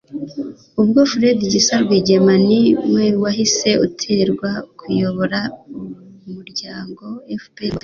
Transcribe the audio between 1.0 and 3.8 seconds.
Fred Gisa Rwigema ni we wahise